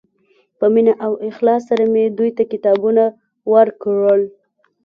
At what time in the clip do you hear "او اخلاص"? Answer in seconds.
1.05-1.61